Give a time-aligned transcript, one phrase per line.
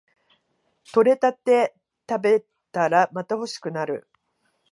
[0.83, 1.75] 採れたて
[2.09, 4.07] 食べたらまた欲しくなる